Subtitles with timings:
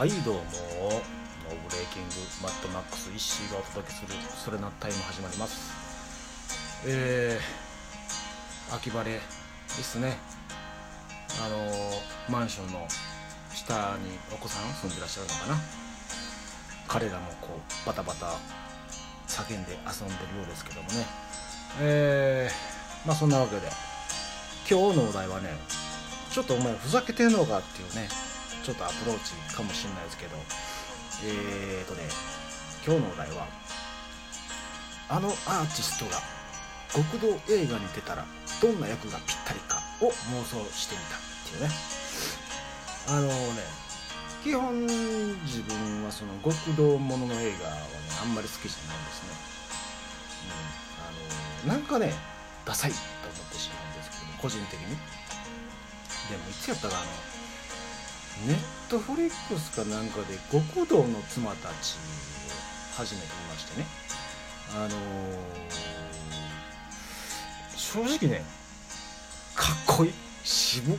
[0.00, 0.40] はいどうも。
[0.40, 5.70] ノーブレーキングマッドマックス石井がお届けするそれなタイム始まります。
[6.86, 10.16] えー、秋晴れですね。
[11.44, 12.88] あのーマンションの
[13.52, 15.60] 下にお子さん住んでらっしゃるのかな。
[16.88, 18.32] 彼らもこうバタバタ
[19.28, 21.04] 叫んで遊んでるようですけどもね。
[21.78, 23.68] えー、まあそんなわけで
[24.66, 25.50] 今日のお題はね
[26.32, 28.29] ちょっとお前ふざけてんのかっていうね。
[28.62, 30.36] ちょっとアプローチかもしれないですけど。
[31.22, 32.08] えーとね
[32.86, 33.46] 今日のお題は
[35.10, 36.22] あのアーティストが
[36.88, 38.24] 極道映画に出たら
[38.62, 41.70] どんな役がぴったりかを妄想してみたっていうね。
[43.08, 43.32] あのね
[44.42, 44.86] 基本
[45.44, 47.80] 自分はその極道ものの映画はね
[48.22, 49.34] あんまり好きじゃないんですね、
[51.66, 52.14] うん、あのなんかね
[52.64, 52.96] ダサいと
[53.28, 54.96] 思ってしまうんですけど個人的に。
[56.30, 57.06] でもいつやったかあの
[58.46, 61.98] ネットフリックスかなんかで極道の妻たちを
[62.96, 63.86] 初めて見ましてね。
[64.74, 65.90] あのー
[67.76, 68.44] 正直ね
[69.56, 70.12] かっこいい。
[70.44, 70.96] 渋っ。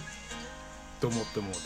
[0.99, 1.59] と思ってもうて。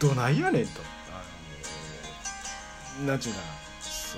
[0.00, 0.80] どないやねんと。
[1.12, 1.22] あ
[3.00, 3.46] のなんちゅうかな。
[3.82, 4.16] そ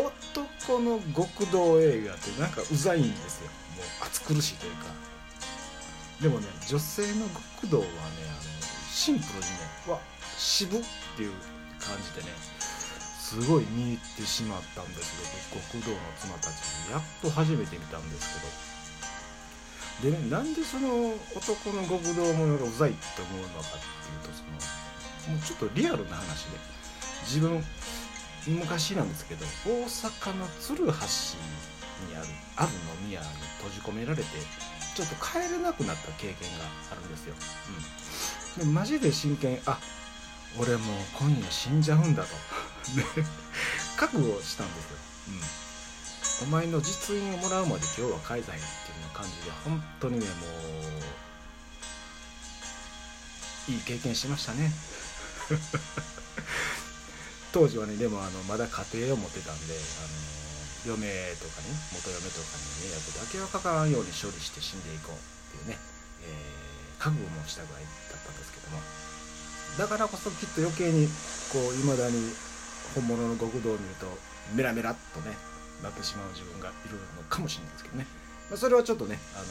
[0.00, 3.46] の男の極道映画ってなんかうざいんですよ。
[3.76, 4.86] もう暑苦しいというか。
[6.22, 7.26] でもね女性の
[7.60, 7.90] 極道はね
[8.30, 8.40] あの
[8.90, 9.46] シンプルにね
[9.88, 9.98] わ
[10.38, 10.80] 渋っ
[11.16, 11.32] ていう
[11.80, 12.32] 感じでね
[13.18, 18.72] すごい見入ってしまったんですけど極道の妻たちにやっと初めて見たんですけど。
[20.02, 24.42] でねなんでその男の極道ものがうざいって思うのかっていうとそ
[25.30, 26.58] のもうちょっとリアルな話で
[27.22, 27.62] 自分
[28.48, 30.92] 昔なんですけど大阪の鶴橋
[32.10, 32.72] にあるある
[33.02, 33.26] 飲み屋に
[33.58, 34.22] 閉じ込められて
[34.94, 37.34] ちょっと帰れなくなった経験があるんですよ。
[38.58, 39.80] うん、でマジで真剣あ
[40.58, 40.80] 俺もう
[41.18, 42.28] 今夜死んじゃうんだと
[42.94, 43.02] で
[43.96, 44.98] 覚悟したんですよ。
[46.42, 48.64] うん、お前の実印をもらうまで今日は帰罪っていうよ
[49.04, 50.32] うな感じで本当にねも
[53.68, 54.70] ういい経験しましたね。
[57.52, 59.82] 当時はねでもあのまだ家庭を持ってたんであの
[60.86, 60.98] 嫁
[61.38, 65.18] とかね元嫁とかに迷惑だけはかからんように処理して死んでいこうっ
[65.54, 65.78] ていうね、
[66.26, 68.80] えー、覚悟もしたぐらいだったんですけども。
[69.78, 71.08] だからこそきっと余計に
[71.52, 72.20] こういまだに
[72.94, 74.06] 本物の極道を見ると
[74.54, 75.34] メラメラっとね
[75.82, 78.06] なってしまう自分がいるのかもしれないですけどね、
[78.50, 79.44] まあ、それはちょっとねあの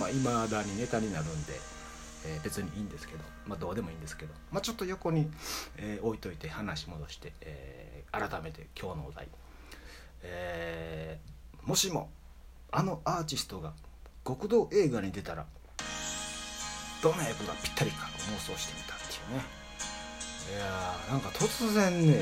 [0.00, 1.54] まあ、未だにネタになるんで、
[2.24, 5.28] えー別にいいんですけど、まあ、どうでもいいんですけど、まあ、ちょっと横に、
[5.78, 9.28] えー置いといて話戻して、えー改めて今日のお題。
[10.22, 12.10] えーもしも
[12.72, 13.72] あのアーティストが
[14.26, 15.46] 極道映画に出たら
[17.02, 19.44] どんな役がぴったりか妄想してみたっていうね。
[20.50, 22.20] いやーなんか突然ねこ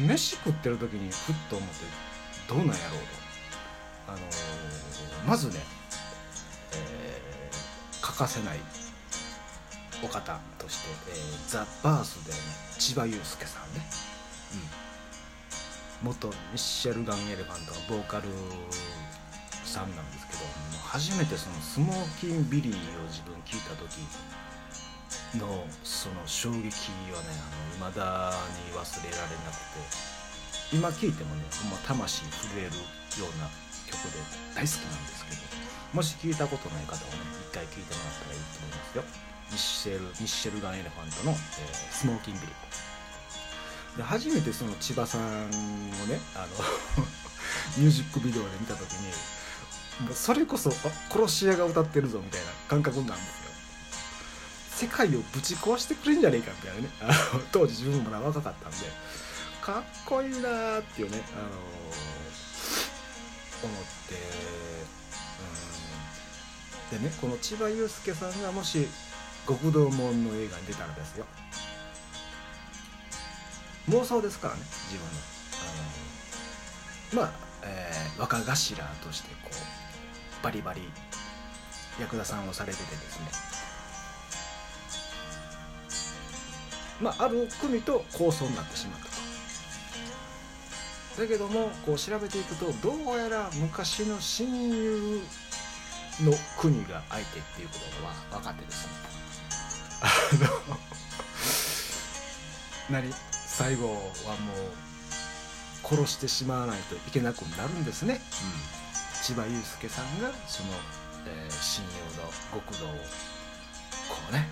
[0.00, 1.74] れ飯食ってる時にふっと思って
[2.48, 2.76] どうなんやろう
[4.06, 4.12] と。
[4.12, 5.54] あのーまずね、
[6.74, 8.58] えー欠かせない
[10.04, 12.40] お方として、えーザ・バースデーの
[12.78, 13.80] 千葉雄介さんね、
[14.54, 14.60] うん、
[16.02, 18.26] 元ミッシェルガン・エレファントのボーカル
[19.64, 24.02] さんなんですけどもう初めてそのスモーキン・ビリーを自分聞いた時
[25.38, 27.30] のその衝撃はね
[27.74, 28.34] いまだ
[28.66, 29.62] に忘れられなく
[30.74, 32.74] て今聴いてもねほんま魂震える
[33.22, 33.46] ような
[33.86, 34.18] 曲で
[34.58, 35.40] 大好きなんですけど
[35.94, 39.04] もし聴いたことない方はね一回聴いてもらったらいいと思いますよ。
[39.52, 42.91] ミッシェルミッシェルガン・エレファントの、えースモーキンビリー。
[43.96, 45.46] で初めてその千葉さんを
[46.06, 46.46] ねあの
[47.76, 49.08] ミュージックビデオで見た時に
[50.06, 50.72] もうそれこそあ
[51.10, 53.22] 殺し屋が歌ってるぞみたいな感覚なんですよ。
[54.74, 56.88] 世界をぶち壊してくれんじゃねえかみたいなね。
[57.00, 58.78] あの当時自分もまだ若かったんで。
[59.62, 61.46] かっこいいなーっていうね、あの
[63.62, 64.16] 思って、
[66.92, 68.88] うん、でねこの千葉雄介さんがもし
[69.46, 71.26] 極道門の映画に出たらですよ
[73.88, 75.10] 妄想ですからね自分の。
[77.14, 77.32] あのまあ、
[77.64, 80.82] えー若頭としてこうバリバリ
[81.98, 83.26] 役田さんをされててですね。
[87.00, 89.06] まあある組と構想になってしまった
[91.16, 91.22] と。
[91.22, 95.20] だけどもこう調べていくとどうやら昔の親友
[96.20, 97.74] の国が相手っていうこ
[98.30, 98.92] とが分かってですね。
[100.02, 100.08] あ
[102.92, 103.31] の何？
[103.62, 108.20] 最後はもう殺してしまわないといけなくなるんですね、
[109.22, 110.70] 千葉雄介さんがその、
[111.28, 112.26] えー親友の
[112.66, 114.48] 極道をこうね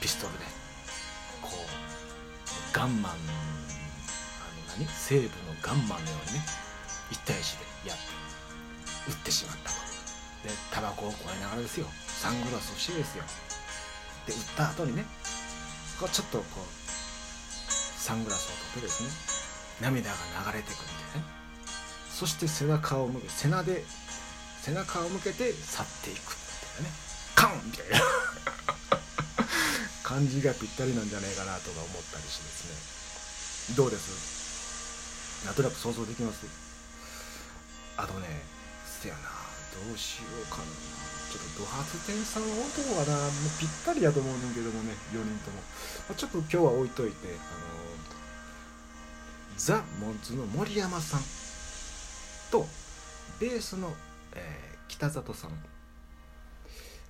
[0.00, 0.40] ピストルで
[1.40, 3.20] こうガンマンあの
[4.76, 5.30] 何西部の
[5.62, 6.44] ガンマンのようにね
[7.12, 8.02] 一対一でやって
[9.10, 9.76] 撃ってしまったと。
[10.42, 11.86] でタバコを加えながらですよ。
[12.08, 13.22] サングラスをしてですよ。
[14.26, 15.04] で撃った後にね
[16.00, 16.87] こうちょっとこう
[17.98, 18.48] サングラスを
[18.80, 19.10] 取ってですね
[19.82, 20.16] 涙が
[20.52, 21.34] 流れてくるみたいなね。
[22.10, 23.84] そして背中を向け背中で
[24.62, 26.24] 背中を向けて去っていくみ
[26.74, 26.94] たいなね。
[27.34, 28.00] カンみたいな。
[30.02, 32.64] 感じがぴったりなんじゃないかなとか思ったりしてです
[33.70, 33.76] ね。
[33.76, 35.44] どうです？
[35.46, 36.38] なんとなく想像できます？
[37.96, 38.42] あとね
[39.00, 39.20] せやな。
[39.74, 40.64] どうしようかな。
[41.28, 43.30] ちょっとド発展さん男はなもう
[43.60, 45.56] ぴったりやと思うんだけどもね4人とも、
[46.08, 47.88] まあ、ちょっと今日は置いといてあの
[49.58, 51.20] ザ・モンツの森山さん
[52.50, 52.66] と
[53.40, 53.92] ベースの、
[54.34, 55.50] えー、北里さん。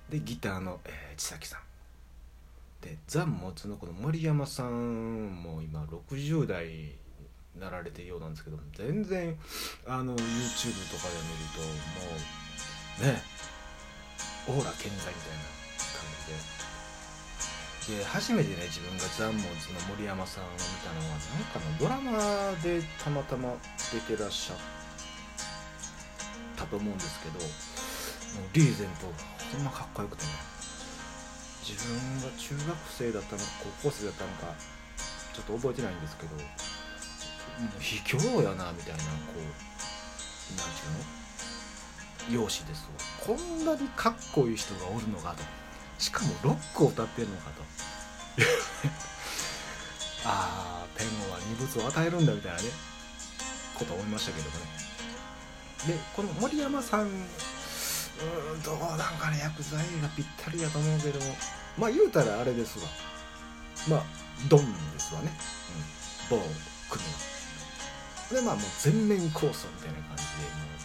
[0.09, 1.61] でギターの、えー、千崎さん。
[2.81, 6.95] でザ・モンツのこの森山さんも今60代
[7.59, 9.35] なられてるようなんですけど全然
[9.87, 12.15] あの YouTube とかで見るとも
[13.01, 13.21] うね
[14.47, 15.43] オーラ健在みたいな
[15.93, 16.59] 感じで。
[17.89, 23.55] で初めてね自分がザ・モツの森山さんを見たのは何かのドラマでたまたま
[23.91, 24.57] 出てらっしゃっ
[26.55, 27.45] たと思うんですけども
[28.45, 29.13] うリーゼントが
[29.53, 30.29] ほんまかっこよくてね。
[31.69, 33.45] 自分が中学生だったのか
[33.81, 34.55] 高校生だったのか
[35.33, 36.29] ちょっと覚えてないんですけど
[37.79, 39.41] 卑怯やなみたいなこう
[40.55, 40.81] 何て
[42.27, 42.83] 言うの容姿です
[43.27, 43.35] わ。
[43.35, 45.43] こんなにかっこいい人がおるのかと。
[45.97, 47.63] しかもロックを歌ってるのかと。
[50.25, 52.69] ああペンは二物を与えるんだみたいなね
[53.73, 54.65] こと思いましたけどもね。
[55.87, 61.35] でこの森山さんうんどうなんかね薬剤がぴったりやと思うけども。
[61.77, 62.85] まあ言うたらあれですわ。
[63.87, 64.03] まあ
[64.49, 65.31] ドンですわね、
[66.31, 66.43] うん、某
[66.89, 70.79] 組のでまあもう全面構想みたいな感じでもう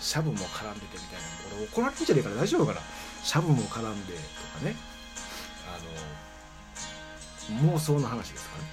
[0.00, 1.26] シャブも絡んでてみたいな
[1.58, 2.80] 俺怒られるんじゃねえから大丈夫かな。
[3.24, 4.20] シャブも絡んでと
[4.60, 4.76] かね。
[5.66, 5.78] あ
[7.58, 8.68] の妄想の話ですからね。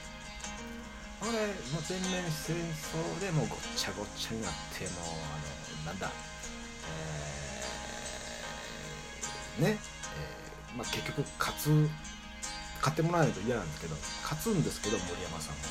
[1.21, 1.31] あれ
[1.71, 4.91] もう全面戦争でもうごっちゃごっちゃになってもう
[5.81, 6.11] あのなんだ。
[9.57, 11.89] えー、ね、え、まあ、結局勝つ
[12.81, 15.61] 買ってもらわないと嫌なんですけど勝つんですけど森山さんも。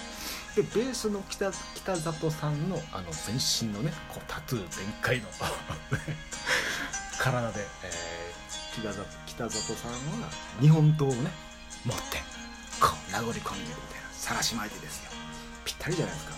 [0.55, 5.29] でベースの北北里さんのあの全身のねこうタトゥー全開の
[7.19, 10.29] 体で、えー、北里北里さんは
[10.61, 11.31] 日本刀をね
[11.87, 12.19] 持って
[12.81, 15.11] こう殴り込んでるみたいな晒し巻いてですよ。
[15.65, 16.35] ぴったりじゃないですか。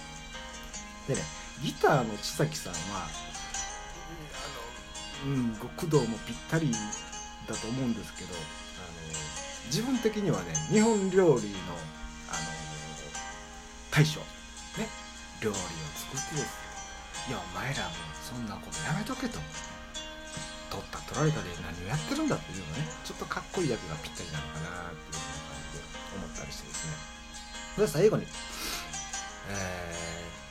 [1.09, 1.23] でね
[1.63, 3.09] ギターの千崎さんは
[5.25, 6.71] あのうん極道もぴったり
[7.49, 8.45] だと思うんですけどあの
[9.67, 12.04] 自分的にはね日本料理のあの
[13.95, 14.19] 大将。
[14.75, 14.91] ね。
[15.39, 15.63] 料理を
[15.95, 16.51] 作ってですよ。
[17.31, 19.39] いやお前らもそんなことやめとけと。
[20.67, 22.83] 取った取られたで何をやってるんだっていうのね。
[23.07, 25.87] ちょっとかっこいい役がぴったりなのかなっていうような感じで
[26.19, 26.99] 思ったりしてですね。
[27.79, 28.35] で最後に、え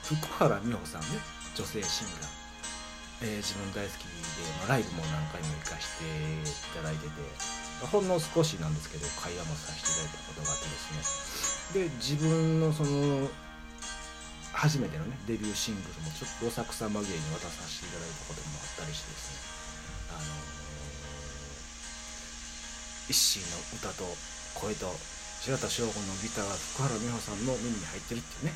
[0.08, 1.20] ー、福原美穂さんね。
[1.54, 2.16] 女性シン
[3.28, 4.16] ガー、えー、自分大好きで、
[4.64, 7.20] まあ、ライブも何回も行かしていただいてて。
[7.92, 11.53] ほんの少しなんですけど会話もさせていただいたことがあってですね。
[11.72, 13.30] で自分のその
[14.52, 19.42] 初めてのねデビューシングルもちょっとおさくさま芸に渡させていただいたこともあったりしてですね。
[20.14, 24.06] あのー、一心の歌と
[24.54, 24.94] 声と
[25.42, 28.56] 白田翔吾のギターが福原美穂さんの耳に入ってるっていうね、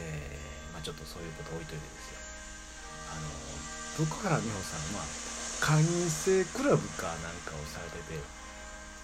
[0.00, 2.18] えーまあ、ちょっとそういうこと置いといてですよ。
[3.12, 5.04] あのー、福原美穂さんは
[5.60, 8.18] 会員制クラブかなんかをされてて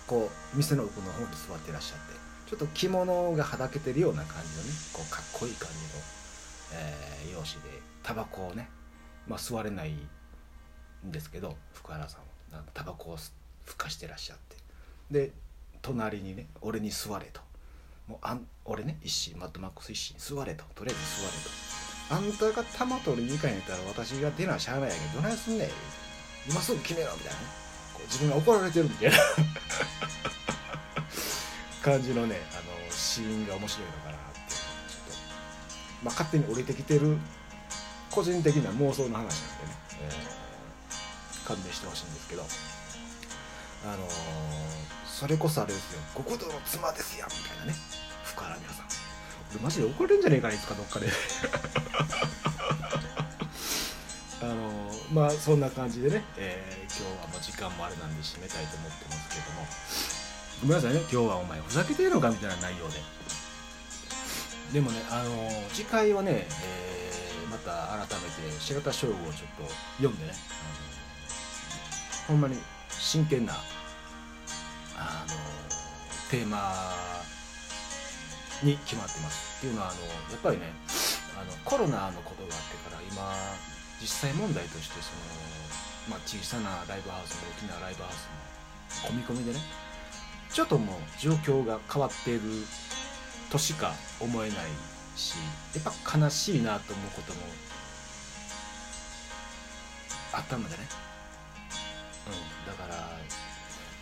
[0.09, 2.30] こう店の奥の方に座ってらっしゃって。
[2.51, 6.03] ちょっと着物がはだけてるような感じのねこうかっこいい感じの、
[6.75, 8.69] えー、容姿でタバコをね、
[9.29, 12.65] まあ、吸われないんですけど福原さんは。
[12.75, 13.17] タバコを
[13.65, 14.57] ふかしてらっしゃって。
[15.13, 15.31] で
[15.81, 17.41] 隣にね俺に座れと。
[18.09, 20.65] もうあん俺ね一心マッドマックス一心座れと。
[20.75, 22.43] とりあえず座れと。
[22.43, 25.69] あんたが玉取りに行かへんやったら私が出なしゃあないやけどどないすんねん。
[26.51, 27.47] 今すぐ決めろみたいなね。
[27.95, 29.17] こう自分が怒られてるみたいな。
[31.83, 35.15] 感じのねあのシーンが面白いのかなってちょっと、
[36.05, 37.17] まあ、勝手に降りてきてる
[38.11, 39.39] 個人的な妄想の話なんでね、
[40.03, 44.09] えー、勘弁してほしいんですけどあのー、
[45.07, 47.75] それこそあれですよ「極道の妻ですよ」みたいなね
[48.25, 48.87] 福原美穂さん。
[49.53, 51.09] 俺マジで怒れるんじゃねえかないつかどっかで。
[54.43, 60.10] あのーまあそんな感じでね、えー今日はもう時間もあれなんで締めたいと思ってますけども。
[60.61, 61.01] ごめんなさいね。
[61.11, 63.01] 今日はお前ふざけてるのかみたいな内容で。
[64.73, 70.37] でもねあのー次回はね、えーまた改めて白田省吾をちょっと読んでね、あ
[72.27, 72.57] のーほんまに
[72.91, 73.55] 真剣な
[74.97, 76.73] あのーテーマ
[78.63, 80.01] に決まってますっていうのはあの
[80.31, 80.71] やっぱりね
[81.35, 83.35] あのコロナのことがあってから今
[84.01, 85.11] 実際問題としてそ
[86.07, 88.31] の、まあ、小さなライブハウスも大きなライブハウス
[89.11, 89.59] も込み込みでね
[90.53, 92.41] ちょっともう状況が変わっている
[93.51, 94.59] としか思えない
[95.17, 95.35] し
[95.75, 97.41] やっぱ悲しいなと思うことも
[100.33, 100.77] あったのでね、
[102.27, 103.11] うん、だから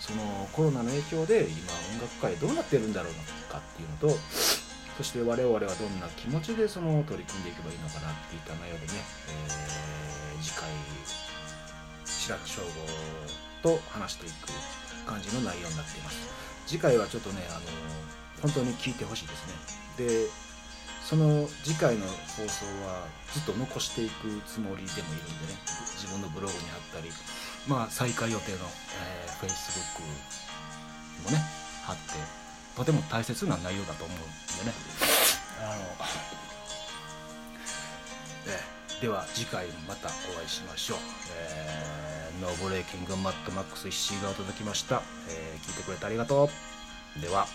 [0.00, 3.12] そのコロナの影響で今音楽界どうなってるんだろう
[3.52, 4.21] かっていうのと
[4.97, 8.93] そして我々はどんな気持ちでその取り組んでいけばいいのかなっていった内容でね、
[9.28, 10.69] えー次回
[12.05, 14.49] 白く省吾と話していく
[15.07, 16.29] 感じの内容になっています。
[16.67, 17.61] 次回はちょっとねあの
[18.43, 19.47] 本当に聞いてほしいです
[19.99, 20.07] ね。
[20.07, 20.27] で
[21.03, 25.59] その次回の放送はずっと残していくつもりでもいるんでね。
[25.97, 27.11] 自分のブログに貼ったり
[27.67, 30.03] まあ再開予定の、えー、Facebook
[31.25, 31.43] もね
[31.85, 32.03] 貼って
[32.77, 34.73] とても大切な内容だと思うんでね。
[35.61, 35.83] あの、
[38.47, 38.61] え
[39.00, 40.11] では次回またお
[40.41, 40.99] 会いしましょう、
[41.37, 42.08] えー
[42.40, 46.49] ノーブレーキングマットマックス石井がお届きました、えー聞いてくれてありがと
[47.16, 47.21] う。
[47.21, 47.47] では。